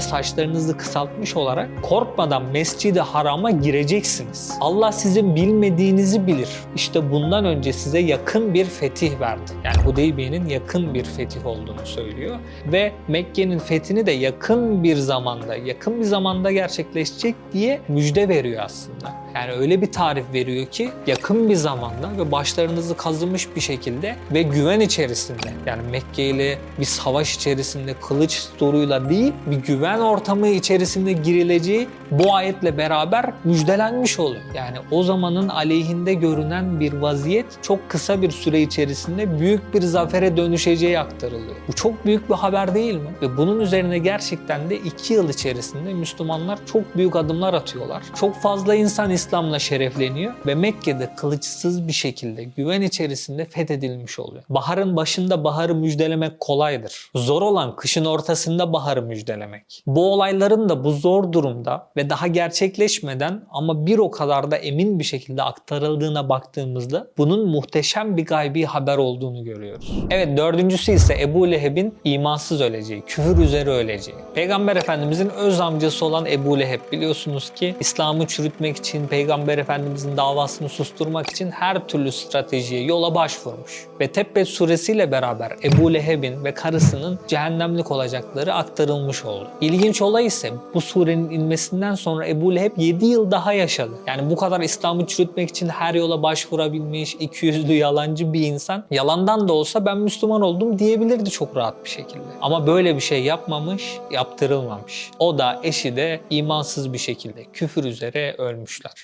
saçlarınızı 0.00 0.76
kısaltmış 0.76 1.36
olarak 1.36 1.68
korkmadan 1.82 2.42
mescidi 2.42 3.00
harama 3.00 3.50
gireceksiniz. 3.50 4.56
Allah 4.60 4.92
sizin 4.92 5.36
bilmediğinizi 5.36 6.26
bilir. 6.26 6.48
İşte 6.76 7.12
bundan 7.12 7.44
önce 7.44 7.72
size 7.72 7.98
yakın 7.98 8.54
bir 8.54 8.64
fetih 8.64 9.20
verdi. 9.20 9.50
Yani 9.64 9.76
Hudeybiye'nin 9.76 10.48
yakın 10.48 10.94
bir 10.94 11.04
fetih 11.04 11.46
olduğunu 11.46 11.86
söylüyor. 11.86 12.38
Ve 12.66 12.92
Mekke'nin 13.08 13.58
fethini 13.58 14.06
de 14.06 14.12
yakın 14.12 14.82
bir 14.84 14.96
zamanda, 14.96 15.56
yakın 15.56 16.00
bir 16.00 16.04
zamanda 16.04 16.52
gerçekleşecek 16.52 17.34
diye 17.52 17.80
müjde 17.88 18.28
veriyor 18.28 18.62
aslında. 18.64 19.21
Yani 19.34 19.52
öyle 19.52 19.82
bir 19.82 19.92
tarif 19.92 20.24
veriyor 20.32 20.66
ki 20.66 20.90
yakın 21.06 21.48
bir 21.48 21.54
zamanda 21.54 22.10
ve 22.18 22.32
başlarınızı 22.32 22.96
kazımış 22.96 23.56
bir 23.56 23.60
şekilde 23.60 24.16
ve 24.32 24.42
güven 24.42 24.80
içerisinde 24.80 25.52
yani 25.66 25.82
Mekke 25.90 26.24
ile 26.24 26.58
bir 26.80 26.84
savaş 26.84 27.36
içerisinde 27.36 27.94
kılıç 28.08 28.42
zoruyla 28.58 29.08
değil 29.10 29.32
bir 29.46 29.56
güven 29.56 29.98
ortamı 29.98 30.48
içerisinde 30.48 31.12
girileceği 31.12 31.88
bu 32.10 32.34
ayetle 32.34 32.78
beraber 32.78 33.32
müjdelenmiş 33.44 34.18
oluyor. 34.18 34.42
Yani 34.54 34.76
o 34.90 35.02
zamanın 35.02 35.48
aleyhinde 35.48 36.14
görünen 36.14 36.80
bir 36.80 36.92
vaziyet 36.92 37.46
çok 37.62 37.90
kısa 37.90 38.22
bir 38.22 38.30
süre 38.30 38.60
içerisinde 38.62 39.40
büyük 39.40 39.74
bir 39.74 39.82
zafere 39.82 40.36
dönüşeceği 40.36 40.98
aktarılıyor. 40.98 41.56
Bu 41.68 41.72
çok 41.72 42.06
büyük 42.06 42.30
bir 42.30 42.34
haber 42.34 42.74
değil 42.74 42.94
mi? 42.94 43.10
Ve 43.22 43.36
bunun 43.36 43.60
üzerine 43.60 43.98
gerçekten 43.98 44.70
de 44.70 44.76
iki 44.76 45.14
yıl 45.14 45.28
içerisinde 45.28 45.94
Müslümanlar 45.94 46.58
çok 46.66 46.96
büyük 46.96 47.16
adımlar 47.16 47.54
atıyorlar. 47.54 48.02
Çok 48.14 48.36
fazla 48.36 48.74
insan 48.74 49.10
İslam'la 49.22 49.58
şerefleniyor 49.58 50.32
ve 50.46 50.54
Mekke'de 50.54 51.10
kılıçsız 51.16 51.88
bir 51.88 51.92
şekilde 51.92 52.44
güven 52.44 52.82
içerisinde 52.82 53.44
fethedilmiş 53.44 54.18
oluyor. 54.18 54.42
Baharın 54.48 54.96
başında 54.96 55.44
baharı 55.44 55.74
müjdelemek 55.74 56.40
kolaydır. 56.40 57.10
Zor 57.14 57.42
olan 57.42 57.76
kışın 57.76 58.04
ortasında 58.04 58.72
baharı 58.72 59.02
müjdelemek. 59.02 59.82
Bu 59.86 60.12
olayların 60.12 60.68
da 60.68 60.84
bu 60.84 60.92
zor 60.92 61.32
durumda 61.32 61.88
ve 61.96 62.10
daha 62.10 62.26
gerçekleşmeden 62.26 63.44
ama 63.50 63.86
bir 63.86 63.98
o 63.98 64.10
kadar 64.10 64.50
da 64.50 64.56
emin 64.56 64.98
bir 64.98 65.04
şekilde 65.04 65.42
aktarıldığına 65.42 66.28
baktığımızda 66.28 67.06
bunun 67.18 67.48
muhteşem 67.48 68.16
bir 68.16 68.26
gaybi 68.26 68.64
haber 68.64 68.96
olduğunu 68.98 69.44
görüyoruz. 69.44 69.92
Evet 70.10 70.38
dördüncüsü 70.38 70.92
ise 70.92 71.20
Ebu 71.20 71.50
Leheb'in 71.50 71.94
imansız 72.04 72.60
öleceği, 72.60 73.02
küfür 73.06 73.38
üzere 73.38 73.70
öleceği. 73.70 74.16
Peygamber 74.34 74.76
Efendimizin 74.76 75.28
öz 75.28 75.60
amcası 75.60 76.04
olan 76.04 76.26
Ebu 76.26 76.60
Leheb 76.60 76.80
biliyorsunuz 76.92 77.50
ki 77.50 77.74
İslam'ı 77.80 78.26
çürütmek 78.26 78.76
için, 78.76 79.11
Peygamber 79.12 79.58
Efendimizin 79.58 80.16
davasını 80.16 80.68
susturmak 80.68 81.30
için 81.30 81.50
her 81.50 81.86
türlü 81.88 82.12
stratejiye, 82.12 82.82
yola 82.82 83.14
başvurmuş. 83.14 83.86
Ve 84.00 84.12
Tebbet 84.12 84.48
suresiyle 84.48 85.12
beraber 85.12 85.52
Ebu 85.64 85.94
Leheb'in 85.94 86.44
ve 86.44 86.54
karısının 86.54 87.18
cehennemlik 87.28 87.90
olacakları 87.90 88.54
aktarılmış 88.54 89.24
oldu. 89.24 89.48
İlginç 89.60 90.02
olay 90.02 90.26
ise 90.26 90.52
bu 90.74 90.80
surenin 90.80 91.30
inmesinden 91.30 91.94
sonra 91.94 92.28
Ebu 92.28 92.54
Leheb 92.54 92.72
7 92.76 93.06
yıl 93.06 93.30
daha 93.30 93.52
yaşadı. 93.52 93.92
Yani 94.06 94.30
bu 94.30 94.36
kadar 94.36 94.60
İslam'ı 94.60 95.06
çürütmek 95.06 95.50
için 95.50 95.68
her 95.68 95.94
yola 95.94 96.22
başvurabilmiş, 96.22 97.14
iki 97.14 97.46
yüzlü 97.46 97.72
yalancı 97.72 98.32
bir 98.32 98.46
insan 98.46 98.84
yalandan 98.90 99.48
da 99.48 99.52
olsa 99.52 99.86
ben 99.86 99.98
Müslüman 99.98 100.42
oldum 100.42 100.78
diyebilirdi 100.78 101.30
çok 101.30 101.56
rahat 101.56 101.84
bir 101.84 101.90
şekilde. 101.90 102.24
Ama 102.40 102.66
böyle 102.66 102.96
bir 102.96 103.00
şey 103.00 103.22
yapmamış, 103.22 103.98
yaptırılmamış. 104.10 105.10
O 105.18 105.38
da 105.38 105.60
eşi 105.62 105.96
de 105.96 106.20
imansız 106.30 106.92
bir 106.92 106.98
şekilde 106.98 107.44
küfür 107.44 107.84
üzere 107.84 108.34
ölmüşler. 108.38 109.01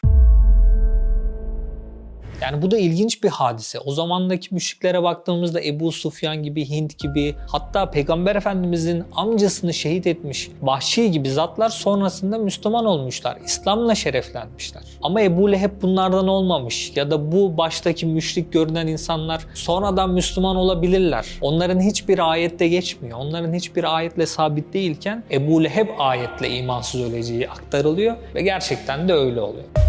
Yani 2.43 2.63
bu 2.63 2.71
da 2.71 2.79
ilginç 2.79 3.23
bir 3.23 3.29
hadise. 3.29 3.79
O 3.81 3.93
zamandaki 3.93 4.55
müşriklere 4.55 5.03
baktığımızda 5.03 5.61
Ebu 5.61 5.93
Sufyan 5.93 6.43
gibi, 6.43 6.71
Hint 6.71 6.99
gibi 6.99 7.35
hatta 7.49 7.91
Peygamber 7.91 8.37
Efendimizin 8.37 9.05
amcasını 9.17 9.75
şehit 9.75 10.07
etmiş 10.07 10.51
Vahşi 10.63 11.11
gibi 11.11 11.31
zatlar 11.31 11.69
sonrasında 11.69 12.39
Müslüman 12.39 12.85
olmuşlar. 12.85 13.39
İslam'la 13.45 13.95
şereflenmişler. 13.95 14.83
Ama 15.03 15.23
Ebu 15.23 15.53
Leheb 15.53 15.83
bunlardan 15.83 16.29
olmamış 16.29 16.93
ya 16.97 17.11
da 17.11 17.33
bu 17.33 17.57
baştaki 17.57 18.07
müşrik 18.07 18.53
görünen 18.53 18.87
insanlar 18.87 19.47
sonradan 19.55 20.11
Müslüman 20.11 20.57
olabilirler. 20.57 21.27
Onların 21.41 21.81
hiçbir 21.81 22.31
ayette 22.31 22.69
geçmiyor. 22.69 23.19
Onların 23.19 23.55
hiçbir 23.55 23.97
ayetle 23.97 24.27
sabit 24.27 24.73
değilken 24.73 25.25
Ebu 25.31 25.65
Leheb 25.65 25.89
ayetle 25.99 26.51
imansız 26.51 27.01
öleceği 27.01 27.51
aktarılıyor 27.51 28.17
ve 28.35 28.43
gerçekten 28.43 29.09
de 29.09 29.13
öyle 29.13 29.41
oluyor. 29.41 29.88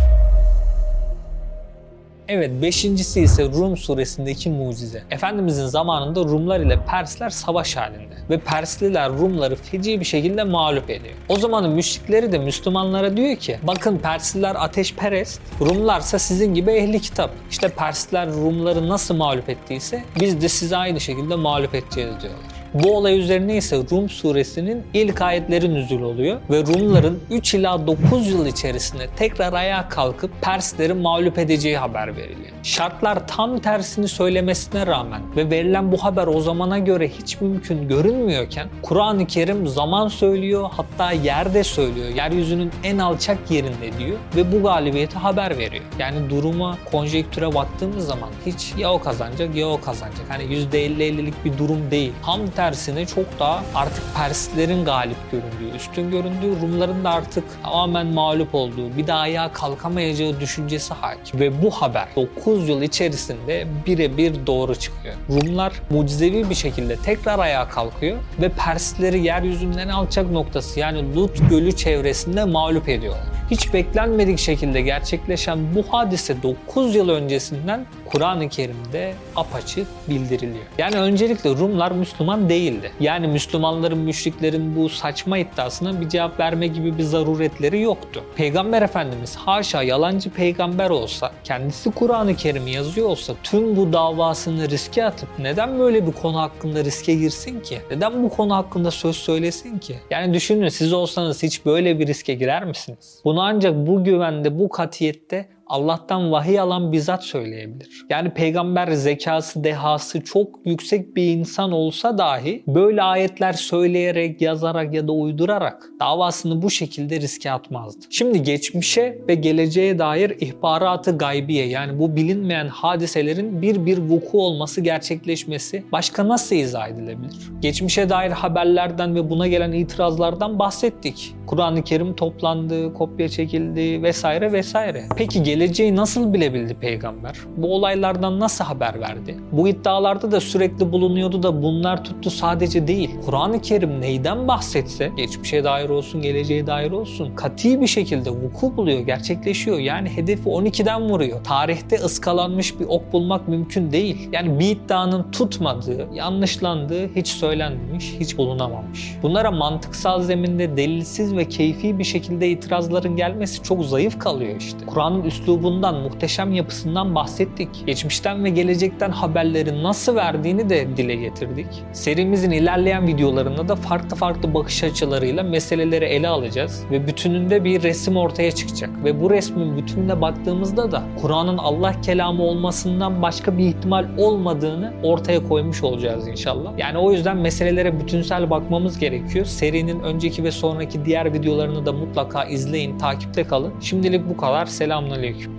Evet 2.31 2.61
beşincisi 2.61 3.21
ise 3.21 3.43
Rum 3.43 3.77
suresindeki 3.77 4.49
mucize. 4.49 5.03
Efendimizin 5.11 5.65
zamanında 5.67 6.19
Rumlar 6.19 6.59
ile 6.59 6.79
Persler 6.85 7.29
savaş 7.29 7.77
halinde 7.77 8.15
ve 8.29 8.39
Persliler 8.39 9.09
Rumları 9.09 9.55
feci 9.55 9.99
bir 9.99 10.05
şekilde 10.05 10.43
mağlup 10.43 10.89
ediyor. 10.89 11.15
O 11.29 11.35
zamanın 11.35 11.71
müşrikleri 11.71 12.31
de 12.31 12.37
Müslümanlara 12.37 13.17
diyor 13.17 13.35
ki 13.35 13.57
bakın 13.63 13.97
Persliler 13.97 14.55
ateşperest, 14.55 15.41
Rumlarsa 15.61 16.19
sizin 16.19 16.53
gibi 16.53 16.71
ehli 16.71 17.01
kitap. 17.01 17.31
İşte 17.51 17.69
Persler 17.69 18.29
Rumları 18.29 18.89
nasıl 18.89 19.15
mağlup 19.15 19.49
ettiyse 19.49 20.03
biz 20.19 20.41
de 20.41 20.49
sizi 20.49 20.77
aynı 20.77 20.99
şekilde 20.99 21.35
mağlup 21.35 21.75
edeceğiz 21.75 22.09
diyorlar. 22.21 22.48
Bu 22.73 22.97
olay 22.97 23.19
üzerine 23.19 23.57
ise 23.57 23.77
Rum 23.91 24.09
suresinin 24.09 24.83
ilk 24.93 25.21
ayetleri 25.21 25.73
nüzul 25.73 26.01
oluyor 26.01 26.39
ve 26.49 26.59
Rumların 26.65 27.19
3 27.31 27.53
ila 27.53 27.87
9 27.87 28.27
yıl 28.27 28.45
içerisinde 28.45 29.07
tekrar 29.15 29.53
ayağa 29.53 29.89
kalkıp 29.89 30.31
Persleri 30.41 30.93
mağlup 30.93 31.37
edeceği 31.37 31.77
haber 31.77 32.17
veriliyor. 32.17 32.49
Şartlar 32.63 33.27
tam 33.27 33.59
tersini 33.59 34.07
söylemesine 34.07 34.87
rağmen 34.87 35.21
ve 35.35 35.49
verilen 35.49 35.91
bu 35.91 35.97
haber 36.03 36.27
o 36.27 36.39
zamana 36.41 36.79
göre 36.79 37.09
hiç 37.09 37.41
mümkün 37.41 37.87
görünmüyorken 37.87 38.67
Kur'an-ı 38.81 39.27
Kerim 39.27 39.67
zaman 39.67 40.07
söylüyor 40.07 40.69
hatta 40.77 41.11
yerde 41.11 41.63
söylüyor. 41.63 42.07
Yeryüzünün 42.07 42.71
en 42.83 42.97
alçak 42.97 43.51
yerinde 43.51 43.97
diyor 43.99 44.17
ve 44.35 44.51
bu 44.51 44.63
galibiyeti 44.63 45.17
haber 45.17 45.57
veriyor. 45.57 45.83
Yani 45.99 46.29
duruma, 46.29 46.77
konjektüre 46.91 47.53
baktığımız 47.53 48.07
zaman 48.07 48.29
hiç 48.45 48.73
ya 48.77 48.93
o 48.93 48.99
kazanacak 48.99 49.55
ya 49.55 49.67
o 49.67 49.81
kazanacak. 49.81 50.25
Hani 50.29 50.43
%50-50'lik 50.43 51.45
bir 51.45 51.57
durum 51.57 51.91
değil. 51.91 52.13
Tam 52.25 52.47
tersine 52.59 53.05
çok 53.05 53.39
daha 53.39 53.63
artık 53.75 54.03
Perslerin 54.15 54.85
galip 54.85 55.17
göründüğü, 55.31 55.75
üstün 55.75 56.11
göründüğü, 56.11 56.61
Rumların 56.61 57.03
da 57.03 57.09
artık 57.09 57.43
tamamen 57.63 58.07
mağlup 58.07 58.55
olduğu, 58.55 58.97
bir 58.97 59.07
daha 59.07 59.19
ayağa 59.19 59.51
kalkamayacağı 59.51 60.39
düşüncesi 60.39 60.93
hakim. 60.93 61.39
Ve 61.39 61.61
bu 61.61 61.71
haber 61.71 62.07
9 62.15 62.69
yıl 62.69 62.81
içerisinde 62.81 63.67
birebir 63.85 64.47
doğru 64.47 64.75
çıkıyor. 64.75 65.15
Rumlar 65.29 65.73
mucizevi 65.89 66.49
bir 66.49 66.55
şekilde 66.55 66.95
tekrar 66.95 67.39
ayağa 67.39 67.69
kalkıyor 67.69 68.17
ve 68.41 68.49
Persleri 68.49 69.25
yeryüzünün 69.25 69.77
en 69.77 69.89
alçak 69.89 70.31
noktası 70.31 70.79
yani 70.79 71.15
Lut 71.15 71.49
Gölü 71.49 71.75
çevresinde 71.75 72.43
mağlup 72.43 72.89
ediyorlar. 72.89 73.38
Hiç 73.51 73.73
beklenmedik 73.73 74.39
şekilde 74.39 74.81
gerçekleşen 74.81 75.75
bu 75.75 75.83
hadise 75.89 76.43
9 76.43 76.95
yıl 76.95 77.09
öncesinden 77.09 77.85
Kur'an-ı 78.05 78.49
Kerim'de 78.49 79.13
apaçık 79.35 79.87
bildiriliyor. 80.09 80.65
Yani 80.77 80.95
öncelikle 80.95 81.49
Rumlar 81.49 81.91
Müslüman 81.91 82.49
değildi. 82.49 82.91
Yani 82.99 83.27
Müslümanların, 83.27 83.97
müşriklerin 83.97 84.75
bu 84.75 84.89
saçma 84.89 85.37
iddiasına 85.37 86.01
bir 86.01 86.09
cevap 86.09 86.39
verme 86.39 86.67
gibi 86.67 86.97
bir 86.97 87.03
zaruretleri 87.03 87.81
yoktu. 87.81 88.23
Peygamber 88.35 88.81
Efendimiz 88.81 89.35
haşa 89.35 89.83
yalancı 89.83 90.29
peygamber 90.29 90.89
olsa, 90.89 91.31
kendisi 91.43 91.91
Kur'an-ı 91.91 92.35
Kerim'i 92.35 92.71
yazıyor 92.71 93.07
olsa 93.09 93.33
tüm 93.43 93.75
bu 93.75 93.93
davasını 93.93 94.69
riske 94.69 95.05
atıp 95.05 95.29
neden 95.39 95.79
böyle 95.79 96.07
bir 96.07 96.11
konu 96.11 96.39
hakkında 96.39 96.83
riske 96.83 97.15
girsin 97.15 97.59
ki? 97.59 97.81
Neden 97.91 98.23
bu 98.23 98.29
konu 98.29 98.55
hakkında 98.55 98.91
söz 98.91 99.15
söylesin 99.15 99.79
ki? 99.79 99.95
Yani 100.11 100.33
düşünün 100.33 100.69
siz 100.69 100.93
olsanız 100.93 101.43
hiç 101.43 101.65
böyle 101.65 101.99
bir 101.99 102.07
riske 102.07 102.33
girer 102.33 102.65
misiniz? 102.65 103.19
Bunu 103.25 103.38
ancak 103.41 103.87
bu 103.87 104.03
güvende, 104.03 104.59
bu 104.59 104.69
katiyette 104.69 105.49
Allah'tan 105.69 106.31
vahiy 106.31 106.59
alan 106.59 106.91
bizzat 106.91 107.23
söyleyebilir. 107.23 108.05
Yani 108.09 108.29
peygamber 108.29 108.91
zekası, 108.91 109.63
dehası 109.63 110.23
çok 110.23 110.59
yüksek 110.65 111.15
bir 111.15 111.23
insan 111.23 111.71
olsa 111.71 112.17
dahi 112.17 112.63
böyle 112.67 113.01
ayetler 113.01 113.53
söyleyerek, 113.53 114.41
yazarak 114.41 114.93
ya 114.93 115.07
da 115.07 115.11
uydurarak 115.11 115.89
davasını 115.99 116.61
bu 116.61 116.69
şekilde 116.69 117.21
riske 117.21 117.51
atmazdı. 117.51 118.05
Şimdi 118.09 118.43
geçmişe 118.43 119.17
ve 119.27 119.35
geleceğe 119.35 119.99
dair 119.99 120.29
ihbaratı 120.39 121.17
gaybiye 121.17 121.67
yani 121.67 121.99
bu 121.99 122.15
bilinmeyen 122.15 122.67
hadiselerin 122.67 123.61
bir 123.61 123.85
bir 123.85 123.97
vuku 123.97 124.45
olması, 124.45 124.81
gerçekleşmesi 124.81 125.83
başka 125.91 126.27
nasıl 126.27 126.55
izah 126.55 126.87
edilebilir? 126.87 127.51
Geçmişe 127.61 128.09
dair 128.09 128.31
haberlerden 128.31 129.15
ve 129.15 129.29
buna 129.29 129.47
gelen 129.47 129.71
itirazlardan 129.71 130.59
bahsettik. 130.59 131.35
Kur'an-ı 131.49 131.83
Kerim 131.83 132.15
toplandı, 132.15 132.93
kopya 132.93 133.29
çekildi 133.29 134.03
vesaire 134.03 134.51
vesaire. 134.51 135.05
Peki 135.15 135.43
geleceği 135.43 135.95
nasıl 135.95 136.33
bilebildi 136.33 136.73
peygamber? 136.73 137.35
Bu 137.57 137.75
olaylardan 137.75 138.39
nasıl 138.39 138.65
haber 138.65 139.01
verdi? 139.01 139.37
Bu 139.51 139.67
iddialarda 139.67 140.31
da 140.31 140.41
sürekli 140.41 140.91
bulunuyordu 140.91 141.43
da 141.43 141.63
bunlar 141.63 142.03
tuttu 142.03 142.29
sadece 142.29 142.87
değil. 142.87 143.09
Kur'an-ı 143.25 143.61
Kerim 143.61 144.01
neyden 144.01 144.47
bahsetse, 144.47 145.11
geçmişe 145.17 145.63
dair 145.63 145.89
olsun, 145.89 146.21
geleceğe 146.21 146.67
dair 146.67 146.91
olsun, 146.91 147.35
kati 147.35 147.81
bir 147.81 147.87
şekilde 147.87 148.29
vuku 148.29 148.77
buluyor, 148.77 148.99
gerçekleşiyor. 148.99 149.79
Yani 149.79 150.09
hedefi 150.09 150.49
12'den 150.49 151.01
vuruyor. 151.01 151.43
Tarihte 151.43 151.95
ıskalanmış 151.95 152.79
bir 152.79 152.85
ok 152.85 153.13
bulmak 153.13 153.47
mümkün 153.47 153.91
değil. 153.91 154.29
Yani 154.31 154.59
bir 154.59 154.69
iddianın 154.69 155.31
tutmadığı, 155.31 156.07
yanlışlandığı 156.13 157.15
hiç 157.15 157.27
söylenmemiş, 157.27 158.15
hiç 158.19 158.37
bulunamamış. 158.37 159.15
Bunlara 159.23 159.51
mantıksal 159.51 160.21
zeminde 160.21 160.77
delilsiz 160.77 161.35
ve 161.38 161.38
keyfi 161.45 161.99
bir 161.99 162.03
şekilde 162.03 162.49
itirazların 162.49 163.15
gelmesi 163.15 163.63
çok 163.63 163.85
zayıf 163.85 164.19
kalıyor 164.19 164.55
işte. 164.59 164.85
Kur'an'ın 164.85 165.23
üslubundan, 165.23 165.95
muhteşem 165.95 166.53
yapısından 166.53 167.15
bahsettik. 167.15 167.69
Geçmişten 167.85 168.43
ve 168.43 168.49
gelecekten 168.49 169.11
haberleri 169.11 169.83
nasıl 169.83 170.15
verdiğini 170.15 170.69
de 170.69 170.97
dile 170.97 171.15
getirdik. 171.15 171.67
Serimizin 171.93 172.51
ilerleyen 172.51 173.07
videolarında 173.07 173.67
da 173.67 173.75
farklı 173.75 174.15
farklı 174.15 174.53
bakış 174.53 174.83
açılarıyla 174.83 175.43
meseleleri 175.43 176.05
ele 176.05 176.27
alacağız 176.27 176.83
ve 176.91 177.07
bütününde 177.07 177.63
bir 177.63 177.83
resim 177.83 178.17
ortaya 178.17 178.51
çıkacak. 178.51 178.89
Ve 179.03 179.21
bu 179.21 179.29
resmin 179.29 179.77
bütününe 179.77 180.21
baktığımızda 180.21 180.91
da 180.91 181.03
Kur'an'ın 181.21 181.57
Allah 181.57 182.01
kelamı 182.01 182.43
olmasından 182.43 183.21
başka 183.21 183.57
bir 183.57 183.65
ihtimal 183.65 184.05
olmadığını 184.17 184.93
ortaya 185.03 185.47
koymuş 185.47 185.83
olacağız 185.83 186.27
inşallah. 186.27 186.77
Yani 186.77 186.97
o 186.97 187.11
yüzden 187.11 187.37
meselelere 187.37 187.99
bütünsel 187.99 188.49
bakmamız 188.49 188.99
gerekiyor. 188.99 189.45
Serinin 189.45 189.99
önceki 189.99 190.43
ve 190.43 190.51
sonraki 190.51 191.05
videolarını 191.33 191.85
da 191.85 191.93
mutlaka 191.93 192.43
izleyin, 192.43 192.97
takipte 192.97 193.43
kalın. 193.43 193.73
Şimdilik 193.81 194.29
bu 194.29 194.37
kadar. 194.37 194.65
Selamünaleyküm. 194.65 195.51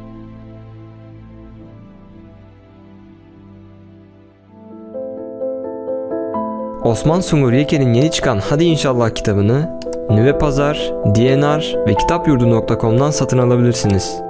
Osman 6.85 7.21
Sungur 7.21 7.53
Yeke'nin 7.53 7.95
yeni 7.95 8.11
çıkan 8.11 8.39
Hadi 8.39 8.65
İnşallah 8.65 9.11
kitabını 9.11 9.81
Nüve 10.11 10.39
Pazar, 10.39 10.93
DNR 11.15 11.87
ve 11.87 11.95
kitapyurdu.com'dan 11.95 13.11
satın 13.11 13.39
alabilirsiniz. 13.39 14.30